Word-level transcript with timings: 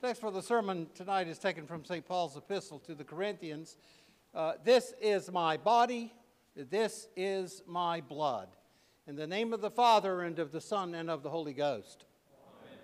Text 0.00 0.20
for 0.20 0.30
the 0.30 0.42
sermon 0.42 0.86
tonight 0.94 1.26
is 1.26 1.40
taken 1.40 1.66
from 1.66 1.84
St. 1.84 2.06
Paul's 2.06 2.36
epistle 2.36 2.78
to 2.86 2.94
the 2.94 3.02
Corinthians. 3.02 3.76
Uh, 4.32 4.52
this 4.62 4.94
is 5.00 5.28
my 5.28 5.56
body, 5.56 6.12
this 6.54 7.08
is 7.16 7.64
my 7.66 8.00
blood. 8.00 8.48
In 9.08 9.16
the 9.16 9.26
name 9.26 9.52
of 9.52 9.60
the 9.60 9.72
Father, 9.72 10.22
and 10.22 10.38
of 10.38 10.52
the 10.52 10.60
Son, 10.60 10.94
and 10.94 11.10
of 11.10 11.24
the 11.24 11.30
Holy 11.30 11.52
Ghost. 11.52 12.04
Amen. 12.62 12.78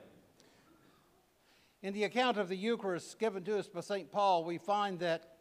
In 1.82 1.95
the 1.95 2.03
account 2.03 2.37
of 2.37 2.48
the 2.48 2.57
Eucharist 2.57 3.17
given 3.21 3.45
to 3.45 3.61
us 3.61 3.69
by 3.69 3.81
St. 3.81 4.11
Paul, 4.11 4.45
we 4.45 4.59
find 4.59 4.99
that 4.99 5.37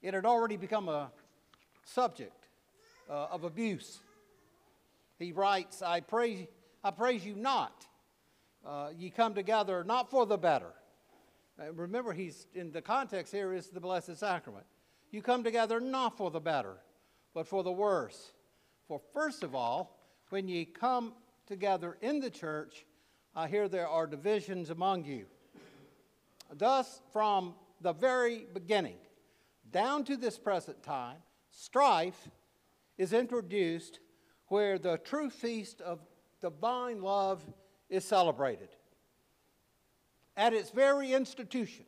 it 0.00 0.14
had 0.14 0.24
already 0.24 0.56
become 0.56 0.88
a 0.88 1.10
subject 1.84 2.48
uh, 3.10 3.26
of 3.30 3.44
abuse. 3.44 3.98
He 5.18 5.32
writes, 5.32 5.82
I, 5.82 6.00
pray, 6.00 6.48
I 6.82 6.90
praise 6.90 7.22
you 7.22 7.36
not 7.36 7.84
uh, 8.66 8.90
ye 8.96 9.10
come 9.10 9.34
together 9.34 9.84
not 9.84 10.10
for 10.10 10.26
the 10.26 10.38
better. 10.38 10.72
Uh, 11.60 11.72
remember, 11.72 12.12
he's 12.12 12.46
in 12.54 12.70
the 12.70 12.82
context 12.82 13.32
here 13.32 13.52
is 13.52 13.68
the 13.68 13.80
Blessed 13.80 14.16
Sacrament. 14.16 14.66
You 15.10 15.22
come 15.22 15.42
together 15.42 15.80
not 15.80 16.16
for 16.16 16.30
the 16.30 16.40
better, 16.40 16.76
but 17.34 17.46
for 17.46 17.62
the 17.62 17.72
worse. 17.72 18.32
For 18.86 19.00
first 19.12 19.42
of 19.42 19.54
all, 19.54 19.98
when 20.30 20.48
ye 20.48 20.64
come 20.64 21.14
together 21.46 21.96
in 22.02 22.20
the 22.20 22.30
church, 22.30 22.84
I 23.34 23.48
hear 23.48 23.68
there 23.68 23.88
are 23.88 24.06
divisions 24.06 24.70
among 24.70 25.04
you. 25.04 25.26
Thus, 26.52 27.00
from 27.12 27.54
the 27.80 27.92
very 27.92 28.46
beginning 28.52 28.98
down 29.70 30.04
to 30.04 30.16
this 30.16 30.38
present 30.38 30.82
time, 30.82 31.18
strife 31.50 32.28
is 32.96 33.12
introduced 33.12 34.00
where 34.46 34.78
the 34.78 34.98
true 34.98 35.30
feast 35.30 35.80
of 35.80 36.00
divine 36.40 37.02
love 37.02 37.44
is 37.88 38.04
celebrated. 38.04 38.68
At 40.36 40.52
its 40.52 40.70
very 40.70 41.12
institution, 41.12 41.84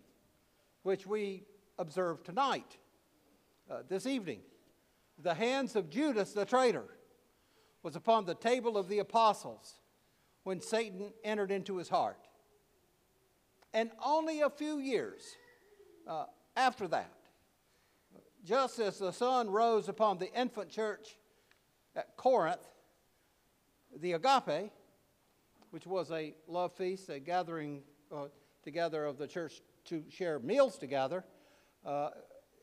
which 0.82 1.06
we 1.06 1.44
observe 1.78 2.24
tonight, 2.24 2.76
uh, 3.70 3.82
this 3.88 4.06
evening, 4.06 4.40
the 5.22 5.34
hands 5.34 5.76
of 5.76 5.90
Judas 5.90 6.32
the 6.32 6.44
traitor 6.44 6.84
was 7.82 7.96
upon 7.96 8.24
the 8.24 8.34
table 8.34 8.76
of 8.76 8.88
the 8.88 8.98
apostles 8.98 9.74
when 10.42 10.60
Satan 10.60 11.12
entered 11.22 11.50
into 11.50 11.76
his 11.76 11.88
heart. 11.88 12.28
And 13.72 13.90
only 14.04 14.40
a 14.40 14.50
few 14.50 14.78
years 14.78 15.22
uh, 16.08 16.24
after 16.56 16.88
that, 16.88 17.12
just 18.44 18.78
as 18.78 18.98
the 18.98 19.12
sun 19.12 19.50
rose 19.50 19.88
upon 19.88 20.18
the 20.18 20.32
infant 20.34 20.70
church 20.70 21.16
at 21.94 22.16
Corinth, 22.16 22.66
the 24.00 24.12
agape, 24.12 24.72
which 25.70 25.86
was 25.86 26.10
a 26.10 26.34
love 26.48 26.72
feast, 26.72 27.08
a 27.08 27.18
gathering 27.18 27.82
uh, 28.12 28.26
together 28.62 29.04
of 29.04 29.18
the 29.18 29.26
church 29.26 29.62
to 29.86 30.02
share 30.10 30.38
meals 30.38 30.76
together. 30.76 31.24
Uh, 31.84 32.10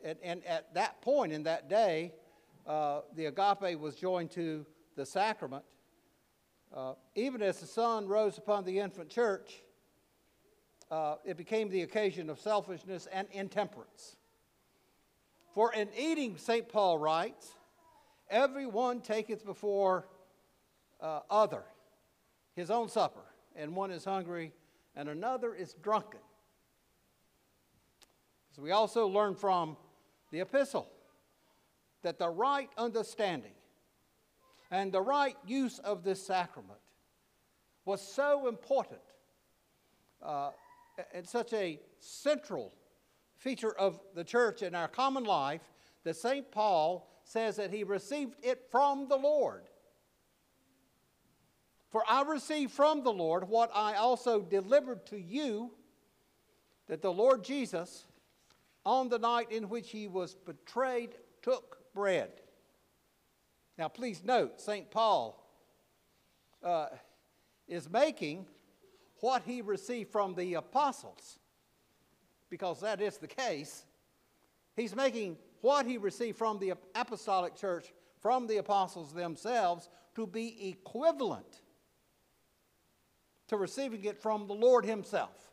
and, 0.04 0.18
and, 0.24 0.46
at 0.46 0.74
that 0.76 1.02
point 1.02 1.32
in 1.34 1.44
that 1.44 1.70
day, 1.70 2.14
uh, 2.68 3.02
the 3.16 3.26
agape 3.26 3.80
was 3.80 3.96
joined 3.96 4.30
to 4.32 4.66
the 4.96 5.06
sacrament. 5.06 5.64
Uh, 6.76 6.94
even 7.16 7.42
as 7.42 7.60
the 7.60 7.66
sun 7.66 8.08
rose 8.08 8.38
upon 8.38 8.64
the 8.66 8.80
infant 8.80 9.10
church, 9.10 9.64
uh, 10.92 11.16
it 11.26 11.38
became 11.38 11.70
the 11.70 11.82
occasion 11.82 12.30
of 12.30 12.40
selfishness 12.40 13.08
and 13.12 13.28
intemperance. 13.32 14.18
For 15.54 15.74
in 15.74 15.88
eating, 15.98 16.38
St. 16.38 16.70
Paul 16.70 17.00
writes, 17.00 17.52
everyone 18.30 19.02
taketh 19.02 19.46
before 19.46 20.08
uh, 21.02 21.22
other 21.30 21.64
his 22.58 22.72
own 22.72 22.90
supper, 22.90 23.22
and 23.56 23.76
one 23.76 23.92
is 23.92 24.04
hungry, 24.04 24.52
and 24.96 25.08
another 25.08 25.54
is 25.54 25.76
drunken. 25.76 26.20
So 28.52 28.64
we 28.64 28.72
also 28.72 29.08
learn 29.08 29.36
from 29.36 29.78
the 30.32 30.40
epistle 30.40 30.90
that 32.02 32.18
the 32.18 32.28
right 32.28 32.70
understanding 32.76 33.52
and 34.72 34.92
the 34.92 35.02
right 35.02 35.38
use 35.46 35.78
of 35.80 36.04
this 36.04 36.26
sacrament 36.26 36.80
was 37.86 38.02
so 38.02 38.48
important 38.48 39.02
uh, 40.24 40.50
and 41.14 41.28
such 41.28 41.54
a 41.54 41.80
central 42.00 42.74
feature 43.38 43.78
of 43.78 44.00
the 44.16 44.24
church 44.24 44.64
in 44.64 44.74
our 44.74 44.88
common 44.88 45.26
life 45.26 45.62
that 46.04 46.16
St. 46.16 46.52
Paul 46.52 47.08
says 47.24 47.56
that 47.58 47.72
he 47.72 47.84
received 47.84 48.34
it 48.42 48.66
from 48.72 49.08
the 49.08 49.16
Lord. 49.16 49.70
For 51.90 52.04
I 52.08 52.24
received 52.24 52.72
from 52.72 53.04
the 53.04 53.14
Lord 53.14 53.48
what 53.48 53.72
I 53.74 53.96
also 53.96 54.42
delivered 54.42 55.06
to 55.08 55.20
you 55.20 55.72
that 56.88 57.02
the 57.02 57.12
Lord 57.12 57.44
Jesus, 57.44 58.06
on 58.86 59.10
the 59.10 59.20
night 59.20 59.52
in 59.52 59.70
which 59.70 59.90
he 59.90 60.08
was 60.08 60.36
betrayed, 60.36 61.16
took 61.42 61.78
bread. 61.94 62.30
Now, 63.78 63.88
please 63.88 64.24
note, 64.24 64.60
St. 64.60 64.90
Paul 64.90 65.44
uh, 66.64 66.88
is 67.68 67.90
making 67.90 68.48
what 69.20 69.44
he 69.46 69.62
received 69.62 70.12
from 70.12 70.36
the 70.36 70.56
apostles, 70.56 71.40
because 72.50 72.82
that 72.82 73.02
is 73.02 73.18
the 73.18 73.28
case. 73.28 73.86
He's 74.76 74.96
making 74.96 75.38
what 75.62 75.86
he 75.86 75.98
received 75.98 76.38
from 76.38 76.60
the 76.60 76.74
apostolic 76.96 77.56
church, 77.56 77.94
from 78.20 78.48
the 78.48 78.58
apostles 78.58 79.14
themselves, 79.14 79.90
to 80.16 80.28
be 80.28 80.70
equivalent 80.70 81.62
to 83.48 83.58
receiving 83.58 84.04
it 84.04 84.22
from 84.22 84.48
the 84.48 84.54
Lord 84.54 84.86
Himself. 84.86 85.48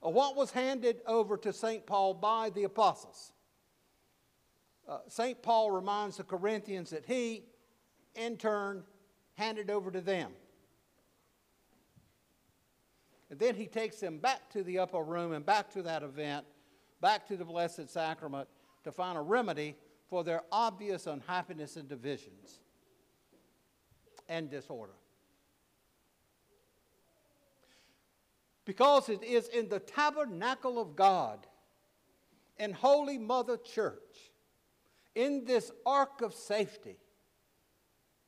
What 0.00 0.36
was 0.36 0.52
handed 0.52 1.00
over 1.06 1.36
to 1.38 1.52
St. 1.52 1.84
Paul 1.84 2.14
by 2.14 2.50
the 2.50 2.64
apostles? 2.64 3.32
Uh, 4.88 4.98
St. 5.08 5.42
Paul 5.42 5.72
reminds 5.72 6.18
the 6.18 6.22
Corinthians 6.22 6.90
that 6.90 7.04
he, 7.06 7.44
in 8.14 8.36
turn, 8.36 8.84
handed 9.34 9.68
over 9.68 9.90
to 9.90 10.00
them. 10.00 10.30
And 13.30 13.38
then 13.40 13.56
he 13.56 13.66
takes 13.66 13.98
them 13.98 14.18
back 14.18 14.48
to 14.50 14.62
the 14.62 14.78
upper 14.78 15.02
room 15.02 15.32
and 15.32 15.44
back 15.44 15.72
to 15.72 15.82
that 15.82 16.04
event, 16.04 16.46
back 17.00 17.26
to 17.26 17.36
the 17.36 17.44
Blessed 17.44 17.90
Sacrament 17.90 18.48
to 18.84 18.92
find 18.92 19.18
a 19.18 19.22
remedy 19.22 19.74
for 20.08 20.22
their 20.22 20.42
obvious 20.52 21.08
unhappiness 21.08 21.74
and 21.76 21.88
divisions 21.88 22.60
and 24.28 24.50
disorder. 24.50 24.94
Because 28.64 29.08
it 29.08 29.22
is 29.22 29.48
in 29.48 29.68
the 29.68 29.78
tabernacle 29.78 30.80
of 30.80 30.96
God 30.96 31.46
in 32.58 32.72
Holy 32.72 33.18
Mother 33.18 33.56
Church, 33.56 34.32
in 35.14 35.44
this 35.44 35.70
ark 35.84 36.20
of 36.20 36.34
safety, 36.34 36.96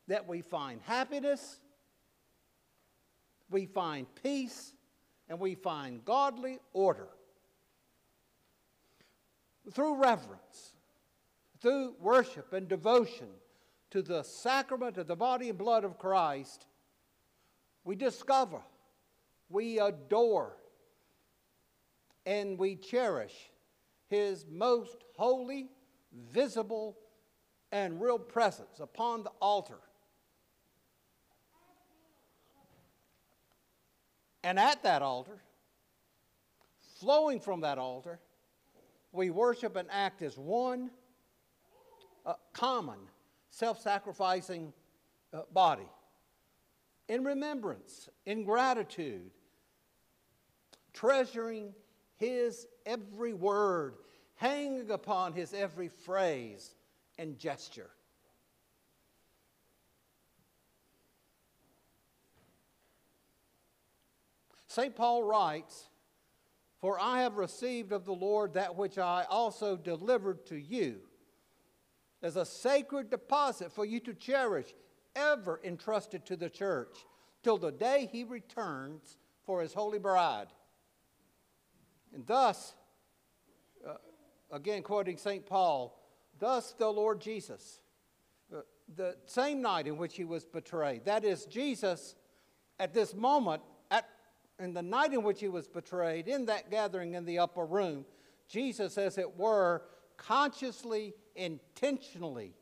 that 0.06 0.26
we 0.26 0.40
find 0.40 0.80
happiness, 0.82 1.60
we 3.50 3.66
find 3.66 4.06
peace, 4.22 4.72
and 5.28 5.38
we 5.38 5.54
find 5.54 6.04
godly 6.04 6.58
order. 6.72 7.08
Through 9.72 9.96
reverence, 9.96 10.72
through 11.60 11.94
worship 12.00 12.52
and 12.52 12.68
devotion, 12.68 13.28
to 13.90 14.02
the 14.02 14.22
sacrament 14.22 14.98
of 14.98 15.06
the 15.06 15.16
body 15.16 15.48
and 15.48 15.58
blood 15.58 15.84
of 15.84 15.98
Christ, 15.98 16.66
we 17.84 17.96
discover, 17.96 18.60
we 19.48 19.78
adore, 19.78 20.56
and 22.26 22.58
we 22.58 22.76
cherish 22.76 23.34
his 24.08 24.44
most 24.50 25.04
holy, 25.16 25.70
visible, 26.32 26.98
and 27.72 28.00
real 28.00 28.18
presence 28.18 28.80
upon 28.80 29.22
the 29.22 29.32
altar. 29.40 29.78
And 34.44 34.58
at 34.58 34.82
that 34.82 35.02
altar, 35.02 35.42
flowing 37.00 37.40
from 37.40 37.62
that 37.62 37.78
altar, 37.78 38.18
we 39.12 39.30
worship 39.30 39.76
and 39.76 39.88
act 39.90 40.22
as 40.22 40.36
one 40.36 40.90
uh, 42.24 42.34
common 42.52 42.98
self 43.58 43.80
sacrificing 43.80 44.72
uh, 45.32 45.40
body. 45.52 45.90
In 47.08 47.24
remembrance, 47.24 48.08
in 48.24 48.44
gratitude, 48.44 49.30
treasuring 50.92 51.74
his 52.16 52.66
every 52.86 53.32
word, 53.32 53.94
hanging 54.36 54.90
upon 54.90 55.32
his 55.32 55.52
every 55.52 55.88
phrase 55.88 56.76
and 57.18 57.36
gesture. 57.36 57.90
St. 64.68 64.94
Paul 64.94 65.24
writes, 65.24 65.88
For 66.80 67.00
I 67.00 67.22
have 67.22 67.38
received 67.38 67.90
of 67.90 68.04
the 68.04 68.12
Lord 68.12 68.54
that 68.54 68.76
which 68.76 68.98
I 68.98 69.24
also 69.28 69.76
delivered 69.76 70.46
to 70.46 70.56
you 70.56 71.00
as 72.22 72.36
a 72.36 72.44
sacred 72.44 73.10
deposit 73.10 73.72
for 73.72 73.84
you 73.84 74.00
to 74.00 74.14
cherish, 74.14 74.74
ever 75.14 75.60
entrusted 75.64 76.24
to 76.26 76.36
the 76.36 76.50
church, 76.50 76.96
till 77.42 77.58
the 77.58 77.72
day 77.72 78.08
he 78.10 78.24
returns 78.24 79.18
for 79.44 79.62
his 79.62 79.72
holy 79.72 79.98
bride. 79.98 80.48
And 82.14 82.26
thus, 82.26 82.74
uh, 83.86 83.94
again 84.50 84.82
quoting 84.82 85.16
St. 85.16 85.46
Paul, 85.46 86.02
thus 86.38 86.72
the 86.72 86.88
Lord 86.88 87.20
Jesus, 87.20 87.80
uh, 88.54 88.60
the 88.96 89.16
same 89.26 89.62
night 89.62 89.86
in 89.86 89.96
which 89.96 90.16
he 90.16 90.24
was 90.24 90.44
betrayed, 90.44 91.04
that 91.04 91.24
is, 91.24 91.46
Jesus 91.46 92.14
at 92.80 92.94
this 92.94 93.14
moment, 93.14 93.62
at, 93.90 94.08
in 94.58 94.72
the 94.72 94.82
night 94.82 95.12
in 95.12 95.22
which 95.22 95.40
he 95.40 95.48
was 95.48 95.68
betrayed, 95.68 96.28
in 96.28 96.46
that 96.46 96.70
gathering 96.70 97.14
in 97.14 97.24
the 97.24 97.38
upper 97.38 97.66
room, 97.66 98.04
Jesus, 98.48 98.96
as 98.96 99.18
it 99.18 99.36
were, 99.36 99.82
consciously, 100.18 101.14
intentionally 101.34 102.52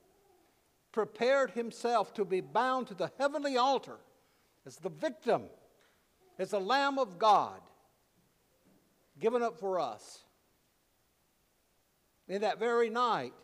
prepared 0.92 1.50
himself 1.50 2.14
to 2.14 2.24
be 2.24 2.40
bound 2.40 2.86
to 2.86 2.94
the 2.94 3.10
heavenly 3.18 3.56
altar 3.56 3.96
as 4.64 4.76
the 4.76 4.88
victim, 4.88 5.42
as 6.38 6.50
the 6.50 6.60
Lamb 6.60 6.98
of 6.98 7.18
God, 7.18 7.60
given 9.18 9.42
up 9.42 9.58
for 9.58 9.78
us. 9.78 10.20
In 12.28 12.40
that 12.40 12.58
very 12.58 12.88
night, 12.88 13.34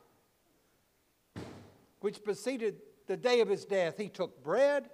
which 2.00 2.24
preceded 2.24 2.76
the 3.06 3.16
day 3.16 3.40
of 3.40 3.48
his 3.48 3.64
death, 3.64 3.98
he 3.98 4.08
took 4.08 4.42
bread, 4.42 4.88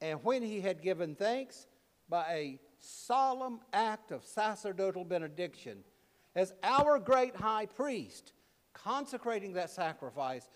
and 0.00 0.22
when 0.24 0.42
he 0.42 0.60
had 0.60 0.82
given 0.82 1.14
thanks, 1.14 1.66
by 2.08 2.24
a 2.30 2.60
solemn 2.78 3.60
act 3.72 4.10
of 4.10 4.24
sacerdotal 4.24 5.04
benediction, 5.04 5.84
as 6.34 6.52
our 6.62 6.98
great 6.98 7.36
high 7.36 7.66
priest, 7.66 8.32
consecrating 8.84 9.54
that 9.54 9.70
sacrifice, 9.70 10.48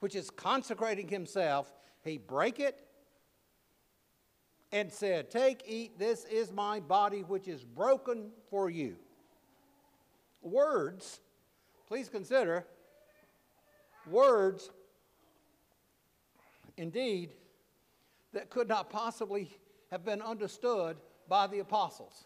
which 0.00 0.14
is 0.14 0.30
consecrating 0.30 1.08
himself, 1.08 1.72
he 2.04 2.18
break 2.18 2.60
it 2.60 2.86
and 4.72 4.90
said, 4.92 5.30
Take, 5.30 5.62
eat, 5.66 5.98
this 5.98 6.24
is 6.24 6.50
my 6.52 6.80
body 6.80 7.20
which 7.20 7.46
is 7.46 7.64
broken 7.64 8.30
for 8.50 8.70
you. 8.70 8.96
Words, 10.40 11.20
please 11.86 12.08
consider, 12.08 12.64
words, 14.10 14.70
indeed, 16.76 17.30
that 18.32 18.50
could 18.50 18.68
not 18.68 18.90
possibly 18.90 19.50
have 19.90 20.04
been 20.04 20.22
understood 20.22 20.96
by 21.28 21.46
the 21.46 21.60
apostles 21.60 22.24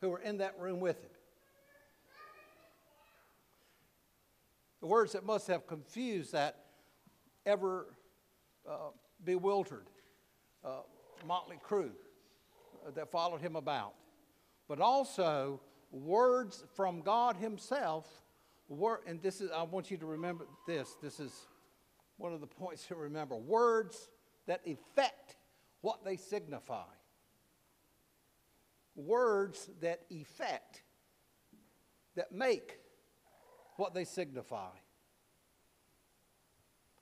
who 0.00 0.08
were 0.08 0.20
in 0.20 0.38
that 0.38 0.58
room 0.58 0.80
with 0.80 1.02
him. 1.02 1.10
The 4.80 4.86
words 4.86 5.12
that 5.12 5.24
must 5.24 5.48
have 5.48 5.66
confused 5.66 6.32
that 6.32 6.56
ever 7.44 7.96
uh, 8.68 8.90
bewildered 9.24 9.86
uh, 10.64 10.80
motley 11.26 11.58
crew 11.62 11.92
that 12.94 13.10
followed 13.10 13.40
him 13.40 13.56
about, 13.56 13.94
but 14.68 14.80
also 14.80 15.60
words 15.90 16.64
from 16.74 17.00
God 17.00 17.36
Himself. 17.36 18.06
Were, 18.68 19.00
and 19.06 19.22
this 19.22 19.40
is, 19.40 19.50
I 19.50 19.62
want 19.62 19.90
you 19.90 19.96
to 19.96 20.06
remember 20.06 20.46
this. 20.66 20.94
This 21.02 21.20
is 21.20 21.32
one 22.18 22.34
of 22.34 22.40
the 22.40 22.46
points 22.60 22.86
to 22.88 22.94
remember. 22.94 23.36
Words 23.36 24.10
that 24.46 24.60
effect 24.66 25.36
what 25.80 26.04
they 26.04 26.16
signify. 26.16 26.84
Words 28.94 29.70
that 29.80 30.02
effect, 30.10 30.82
that 32.16 32.32
make 32.32 32.78
what 33.78 33.94
they 33.94 34.04
signify. 34.04 34.70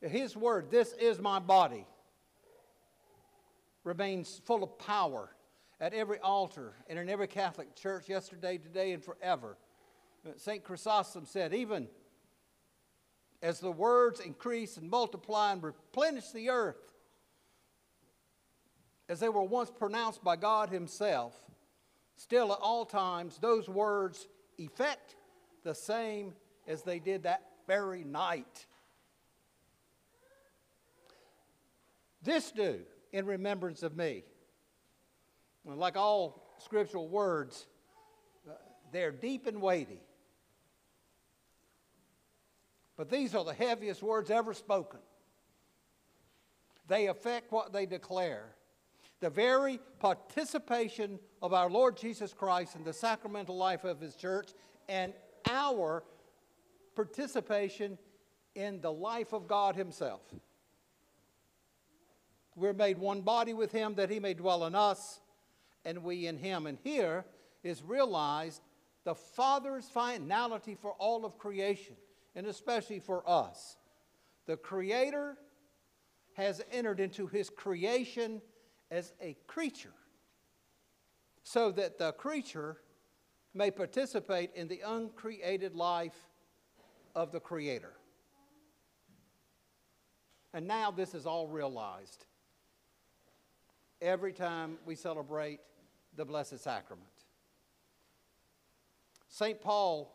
His 0.01 0.37
word, 0.37 0.71
this 0.71 0.93
is 0.93 1.19
my 1.19 1.39
body, 1.39 1.87
remains 3.83 4.41
full 4.45 4.63
of 4.63 4.79
power 4.79 5.31
at 5.81 5.95
every 5.95 6.19
altar 6.19 6.75
and 6.89 6.99
in 6.99 7.09
every 7.09 7.27
Catholic 7.27 7.75
church 7.75 8.09
yesterday, 8.09 8.59
today, 8.59 8.93
and 8.93 9.03
forever. 9.03 9.57
St. 10.37 10.63
Chrysostom 10.63 11.25
said, 11.25 11.55
even 11.55 11.89
as 13.43 13.59
the 13.61 13.71
words 13.71 14.21
increase 14.21 14.77
and 14.77 14.91
multiply 14.91 15.53
and 15.53 15.63
replenish 15.63 16.31
the 16.31 16.51
earth, 16.51 16.93
as 19.09 19.21
they 19.21 19.29
were 19.29 19.43
once 19.43 19.71
pronounced 19.71 20.23
by 20.23 20.37
God 20.37 20.69
Himself, 20.69 21.35
still 22.17 22.53
at 22.53 22.59
all 22.61 22.85
times 22.85 23.39
those 23.39 23.69
words 23.69 24.27
effect 24.59 25.17
the 25.65 25.75
same 25.75 26.35
as 26.67 26.83
they 26.83 26.99
did 26.99 27.25
that 27.25 27.43
very 27.67 28.05
night. 28.05 28.67
This 32.23 32.51
do 32.51 32.81
in 33.13 33.27
remembrance 33.27 33.83
of 33.83 33.97
me. 33.97 34.25
Well, 35.65 35.77
like 35.77 35.97
all 35.97 36.55
scriptural 36.59 37.09
words, 37.09 37.67
uh, 38.49 38.53
they're 38.93 39.13
deep 39.13 39.47
and 39.47 39.61
weighty. 39.61 40.01
But 42.97 43.11
these 43.11 43.35
are 43.35 43.45
the 43.45 43.53
heaviest 43.53 44.03
words 44.03 44.31
ever 44.31 44.55
spoken. 44.55 45.01
They 46.89 47.09
affect 47.09 47.53
what 47.53 47.73
they 47.73 47.87
declare. 47.87 48.55
The 49.21 49.31
very 49.31 49.81
participation 49.99 51.19
of 51.43 51.53
our 51.53 51.69
Lord 51.69 51.97
Jesus 51.97 52.33
Christ 52.33 52.77
in 52.77 52.85
the 52.85 52.93
sacramental 52.93 53.57
life 53.57 53.85
of 53.85 54.01
His 54.01 54.15
church 54.15 54.51
and 54.89 55.13
our 55.49 56.05
participation 56.97 57.99
in 58.55 58.81
the 58.81 58.93
life 58.93 59.33
of 59.33 59.47
God 59.47 59.77
Himself. 59.77 60.23
We're 62.57 62.73
made 62.73 62.99
one 62.99 63.21
body 63.21 63.53
with 63.53 63.71
Him 63.71 63.95
that 63.97 64.11
He 64.11 64.19
may 64.19 64.35
dwell 64.35 64.65
in 64.65 64.75
us 64.75 65.21
and 65.85 66.03
we 66.03 66.27
in 66.27 66.39
Him. 66.39 66.67
And 66.67 66.79
here 66.83 67.25
is 67.63 67.83
realized 67.83 68.63
the 69.05 69.15
Father's 69.15 69.89
finality 69.89 70.75
for 70.75 70.93
all 70.93 71.25
of 71.25 71.39
creation, 71.39 71.95
and 72.35 72.47
especially 72.47 72.99
for 72.99 73.23
us. 73.29 73.77
The 74.47 74.57
Creator 74.57 75.37
has 76.35 76.63
entered 76.73 76.99
into 76.99 77.27
His 77.27 77.51
creation 77.51 78.41
as 78.91 79.13
a 79.21 79.37
creature 79.47 79.93
so 81.43 81.71
that 81.73 81.99
the 81.99 82.13
creature 82.13 82.79
may 83.55 83.71
participate 83.71 84.51
in 84.55 84.67
the 84.67 84.83
uncreated 84.85 85.75
life 85.75 86.29
of 87.17 87.33
the 87.33 87.41
Creator. 87.41 87.95
And 90.55 90.69
now 90.69 90.91
this 90.91 91.15
is 91.15 91.27
all 91.27 91.49
realized 91.49 92.27
every 94.01 94.33
time 94.33 94.77
we 94.85 94.95
celebrate 94.95 95.61
the 96.15 96.25
Blessed 96.25 96.59
Sacrament. 96.59 97.09
St. 99.29 99.61
Paul 99.61 100.15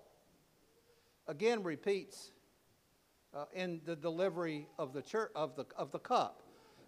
again 1.27 1.63
repeats 1.63 2.31
uh, 3.33 3.45
in 3.53 3.81
the 3.85 3.95
delivery 3.95 4.67
of 4.77 4.93
the, 4.93 5.01
church, 5.01 5.31
of, 5.35 5.55
the, 5.55 5.65
of 5.75 5.91
the 5.91 5.99
cup. 5.99 6.43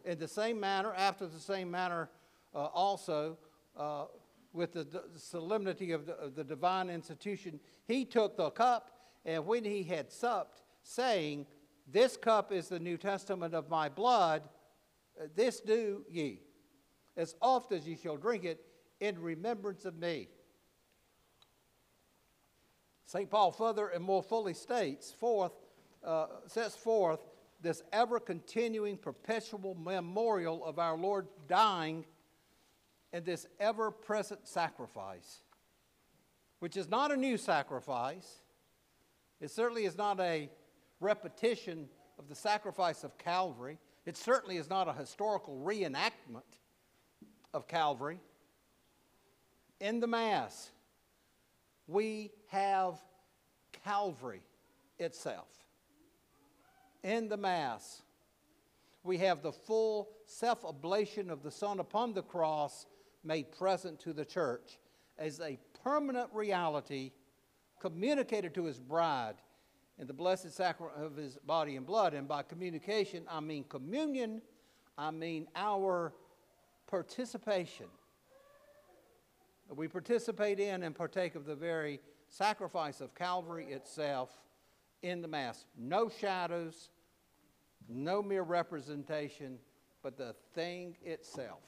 In 0.05 0.19
the 0.19 0.27
same 0.27 0.59
manner, 0.59 0.93
after 0.95 1.27
the 1.27 1.39
same 1.39 1.71
manner, 1.71 2.09
uh, 2.53 2.65
also, 2.65 3.37
uh, 3.77 4.05
with 4.51 4.73
the, 4.73 4.83
the 4.83 5.01
solemnity 5.19 5.91
of 5.91 6.05
the, 6.05 6.13
of 6.13 6.35
the 6.35 6.43
divine 6.43 6.89
institution, 6.89 7.59
he 7.87 8.05
took 8.05 8.37
the 8.37 8.49
cup, 8.51 8.92
and 9.25 9.45
when 9.45 9.63
he 9.63 9.83
had 9.83 10.11
supped, 10.11 10.61
saying, 10.83 11.45
This 11.87 12.17
cup 12.17 12.51
is 12.51 12.69
the 12.69 12.79
New 12.79 12.97
Testament 12.97 13.53
of 13.53 13.69
my 13.69 13.89
blood, 13.89 14.43
uh, 15.19 15.27
this 15.35 15.59
do 15.59 16.03
ye 16.09 16.41
as 17.15 17.35
oft 17.41 17.71
as 17.71 17.87
ye 17.87 17.95
shall 17.95 18.17
drink 18.17 18.43
it 18.43 18.65
in 18.99 19.19
remembrance 19.21 19.85
of 19.85 19.95
me. 19.97 20.27
St. 23.05 23.29
Paul 23.29 23.51
further 23.51 23.89
and 23.89 24.03
more 24.03 24.23
fully 24.23 24.53
states 24.53 25.11
forth, 25.11 25.51
uh, 26.03 26.27
sets 26.47 26.75
forth 26.75 27.19
this 27.61 27.83
ever 27.93 28.19
continuing 28.19 28.97
perpetual 28.97 29.75
memorial 29.75 30.65
of 30.65 30.79
our 30.79 30.97
Lord 30.97 31.27
dying 31.47 32.05
and 33.13 33.23
this 33.23 33.45
ever 33.59 33.91
present 33.91 34.47
sacrifice, 34.47 35.43
which 36.59 36.75
is 36.75 36.89
not 36.89 37.11
a 37.11 37.17
new 37.17 37.37
sacrifice. 37.37 38.41
It 39.43 39.51
certainly 39.51 39.83
is 39.83 39.97
not 39.97 40.21
a 40.21 40.49
repetition 41.01 41.89
of 42.17 42.29
the 42.29 42.35
sacrifice 42.35 43.03
of 43.03 43.17
Calvary. 43.17 43.77
It 44.05 44.15
certainly 44.15 44.55
is 44.55 44.69
not 44.69 44.87
a 44.87 44.93
historical 44.93 45.61
reenactment 45.65 46.59
of 47.53 47.67
Calvary. 47.67 48.21
In 49.81 49.99
the 49.99 50.07
Mass, 50.07 50.71
we 51.87 52.31
have 52.51 53.01
Calvary 53.83 54.43
itself. 54.97 55.49
In 57.03 57.27
the 57.27 57.35
Mass, 57.35 58.01
we 59.03 59.17
have 59.17 59.43
the 59.43 59.51
full 59.51 60.07
self 60.25 60.63
oblation 60.63 61.29
of 61.29 61.43
the 61.43 61.51
Son 61.51 61.81
upon 61.81 62.13
the 62.13 62.23
cross 62.23 62.85
made 63.25 63.51
present 63.51 63.99
to 63.99 64.13
the 64.13 64.23
church 64.23 64.79
as 65.17 65.41
a 65.41 65.59
permanent 65.83 66.29
reality 66.31 67.11
communicated 67.83 68.53
to 68.53 68.63
his 68.63 68.79
bride 68.79 69.35
in 69.99 70.07
the 70.07 70.13
blessed 70.13 70.49
sacrament 70.53 70.95
of 70.97 71.17
his 71.17 71.37
body 71.45 71.75
and 71.75 71.85
blood. 71.85 72.13
And 72.13 72.25
by 72.29 72.41
communication, 72.41 73.25
I 73.29 73.41
mean 73.41 73.65
communion, 73.65 74.41
I 74.97 75.11
mean 75.11 75.47
our 75.53 76.13
participation 76.87 77.87
We 79.75 79.89
participate 79.89 80.61
in 80.61 80.83
and 80.83 80.95
partake 80.95 81.35
of 81.35 81.45
the 81.45 81.55
very 81.55 81.99
sacrifice 82.29 83.01
of 83.01 83.13
Calvary 83.15 83.65
itself 83.65 84.29
in 85.01 85.21
the 85.21 85.27
Mass. 85.27 85.65
No 85.77 86.07
shadows, 86.07 86.89
no 87.89 88.23
mere 88.23 88.43
representation, 88.43 89.57
but 90.03 90.15
the 90.15 90.35
thing 90.53 90.95
itself. 91.03 91.59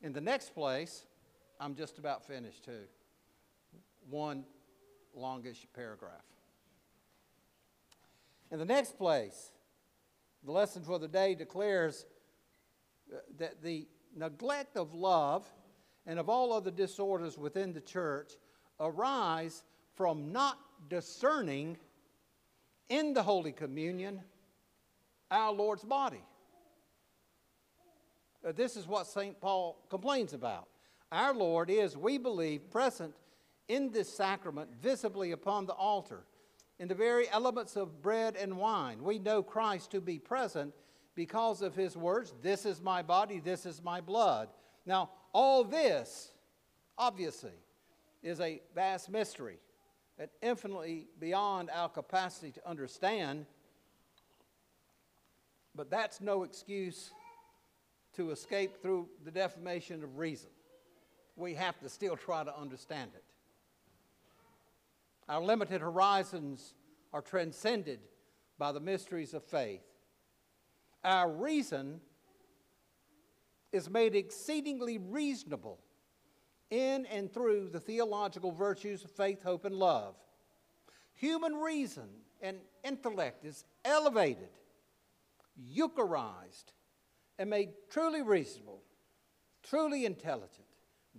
In 0.00 0.14
the 0.14 0.20
next 0.20 0.54
place, 0.54 1.04
I'm 1.60 1.74
just 1.74 1.98
about 1.98 2.26
finished 2.26 2.64
too. 2.64 2.86
One 4.08 4.44
longish 5.14 5.66
paragraph. 5.74 6.24
In 8.50 8.58
the 8.58 8.64
next 8.64 8.96
place, 8.96 9.52
the 10.42 10.52
lesson 10.52 10.82
for 10.82 10.98
the 10.98 11.06
day 11.06 11.34
declares 11.34 12.06
uh, 13.12 13.18
that 13.38 13.62
the 13.62 13.86
neglect 14.16 14.78
of 14.78 14.94
love 14.94 15.46
and 16.06 16.18
of 16.18 16.30
all 16.30 16.52
other 16.52 16.70
disorders 16.70 17.36
within 17.36 17.74
the 17.74 17.80
church 17.80 18.32
arise 18.80 19.62
from 19.94 20.32
not 20.32 20.58
discerning 20.88 21.76
in 22.88 23.12
the 23.12 23.22
Holy 23.22 23.52
Communion 23.52 24.22
our 25.30 25.52
Lord's 25.52 25.84
body. 25.84 26.24
Uh, 28.44 28.52
this 28.52 28.76
is 28.76 28.86
what 28.88 29.06
St. 29.06 29.38
Paul 29.40 29.84
complains 29.90 30.32
about. 30.32 30.66
Our 31.12 31.34
Lord 31.34 31.70
is, 31.70 31.96
we 31.96 32.18
believe, 32.18 32.70
present 32.70 33.14
in 33.68 33.90
this 33.90 34.12
sacrament 34.12 34.70
visibly 34.80 35.32
upon 35.32 35.66
the 35.66 35.74
altar. 35.74 36.24
In 36.78 36.88
the 36.88 36.94
very 36.94 37.28
elements 37.30 37.76
of 37.76 38.00
bread 38.00 38.36
and 38.36 38.56
wine, 38.56 39.02
we 39.02 39.18
know 39.18 39.42
Christ 39.42 39.90
to 39.90 40.00
be 40.00 40.18
present 40.18 40.72
because 41.14 41.62
of 41.62 41.74
his 41.74 41.96
words, 41.96 42.32
This 42.42 42.64
is 42.64 42.80
my 42.80 43.02
body, 43.02 43.40
this 43.40 43.66
is 43.66 43.82
my 43.82 44.00
blood. 44.00 44.48
Now, 44.86 45.10
all 45.32 45.64
this, 45.64 46.32
obviously, 46.96 47.52
is 48.22 48.40
a 48.40 48.60
vast 48.74 49.10
mystery 49.10 49.58
and 50.18 50.28
infinitely 50.42 51.08
beyond 51.18 51.70
our 51.70 51.88
capacity 51.88 52.52
to 52.52 52.68
understand. 52.68 53.46
But 55.74 55.90
that's 55.90 56.20
no 56.20 56.42
excuse 56.42 57.10
to 58.14 58.30
escape 58.30 58.82
through 58.82 59.08
the 59.24 59.30
defamation 59.30 60.02
of 60.02 60.18
reason. 60.18 60.50
We 61.40 61.54
have 61.54 61.80
to 61.80 61.88
still 61.88 62.18
try 62.18 62.44
to 62.44 62.54
understand 62.54 63.12
it. 63.14 63.24
Our 65.26 65.40
limited 65.40 65.80
horizons 65.80 66.74
are 67.14 67.22
transcended 67.22 68.00
by 68.58 68.72
the 68.72 68.80
mysteries 68.80 69.32
of 69.32 69.42
faith. 69.42 69.80
Our 71.02 71.30
reason 71.30 72.02
is 73.72 73.88
made 73.88 74.14
exceedingly 74.14 74.98
reasonable 74.98 75.78
in 76.68 77.06
and 77.06 77.32
through 77.32 77.70
the 77.70 77.80
theological 77.80 78.52
virtues 78.52 79.02
of 79.02 79.10
faith, 79.10 79.42
hope, 79.42 79.64
and 79.64 79.74
love. 79.74 80.16
Human 81.14 81.54
reason 81.54 82.08
and 82.42 82.58
intellect 82.84 83.46
is 83.46 83.64
elevated, 83.82 84.50
eucharized, 85.56 86.72
and 87.38 87.48
made 87.48 87.70
truly 87.90 88.20
reasonable, 88.20 88.82
truly 89.62 90.04
intelligent, 90.04 90.66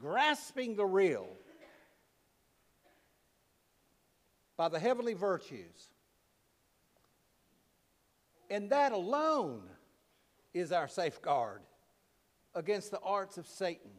grasping 0.02 0.76
the 0.76 0.86
real 0.86 1.28
by 4.58 4.68
the 4.68 4.80
heavenly 4.80 5.14
virtues. 5.14 5.90
And 8.50 8.70
that 8.72 8.92
alone 8.92 9.62
is 10.54 10.72
our 10.72 10.88
safeguard 10.88 11.62
against 12.54 12.92
the 12.92 13.00
arts 13.00 13.38
of 13.38 13.48
Satan, 13.48 13.92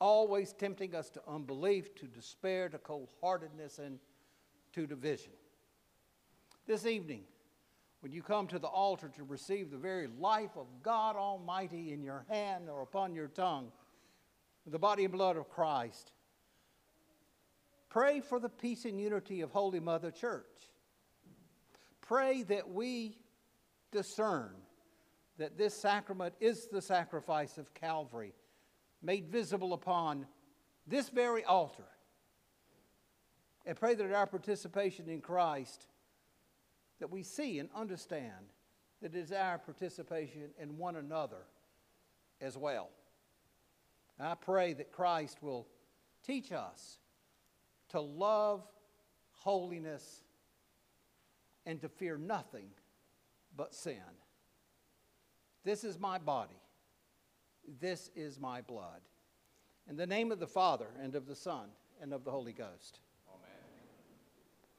always 0.00 0.52
tempting 0.52 0.94
us 0.94 1.10
to 1.10 1.20
unbelief, 1.28 1.94
to 1.96 2.06
despair, 2.06 2.68
to 2.68 2.78
cold 2.78 3.08
heartedness, 3.20 3.78
and 3.78 3.98
to 4.72 4.86
division. 4.86 5.32
This 6.66 6.86
evening, 6.86 7.24
when 8.00 8.12
you 8.12 8.22
come 8.22 8.46
to 8.48 8.58
the 8.58 8.68
altar 8.68 9.10
to 9.16 9.24
receive 9.24 9.70
the 9.70 9.76
very 9.76 10.08
life 10.18 10.56
of 10.56 10.66
God 10.82 11.16
Almighty 11.16 11.92
in 11.92 12.02
your 12.02 12.24
hand 12.30 12.68
or 12.70 12.82
upon 12.82 13.14
your 13.14 13.28
tongue, 13.28 13.70
the 14.66 14.78
body 14.78 15.04
and 15.04 15.12
blood 15.12 15.36
of 15.36 15.48
Christ, 15.48 16.12
Pray 17.96 18.20
for 18.20 18.38
the 18.38 18.50
peace 18.50 18.84
and 18.84 19.00
unity 19.00 19.40
of 19.40 19.50
Holy 19.50 19.80
Mother 19.80 20.10
Church. 20.10 20.44
Pray 22.02 22.42
that 22.42 22.68
we 22.68 23.16
discern 23.90 24.50
that 25.38 25.56
this 25.56 25.74
sacrament 25.80 26.34
is 26.38 26.68
the 26.70 26.82
sacrifice 26.82 27.56
of 27.56 27.72
Calvary 27.72 28.34
made 29.02 29.28
visible 29.28 29.72
upon 29.72 30.26
this 30.86 31.08
very 31.08 31.42
altar. 31.44 31.86
And 33.64 33.76
pray 33.78 33.94
that 33.94 34.12
our 34.12 34.26
participation 34.26 35.08
in 35.08 35.22
Christ, 35.22 35.86
that 37.00 37.10
we 37.10 37.22
see 37.22 37.58
and 37.58 37.70
understand 37.74 38.52
that 39.00 39.14
it 39.14 39.18
is 39.18 39.32
our 39.32 39.56
participation 39.56 40.50
in 40.60 40.76
one 40.76 40.96
another 40.96 41.46
as 42.42 42.58
well. 42.58 42.90
I 44.18 44.34
pray 44.34 44.72
that 44.74 44.92
Christ 44.92 45.42
will 45.42 45.66
teach 46.24 46.52
us 46.52 46.98
to 47.90 48.00
love 48.00 48.62
holiness 49.32 50.22
and 51.66 51.80
to 51.80 51.88
fear 51.88 52.16
nothing 52.16 52.68
but 53.56 53.74
sin. 53.74 53.96
This 55.64 55.84
is 55.84 55.98
my 55.98 56.18
body. 56.18 56.60
This 57.80 58.10
is 58.14 58.38
my 58.38 58.60
blood. 58.62 59.00
In 59.88 59.96
the 59.96 60.06
name 60.06 60.32
of 60.32 60.40
the 60.40 60.46
Father, 60.46 60.86
and 61.00 61.14
of 61.14 61.26
the 61.26 61.34
Son, 61.34 61.68
and 62.00 62.12
of 62.12 62.24
the 62.24 62.30
Holy 62.30 62.52
Ghost. 62.52 63.00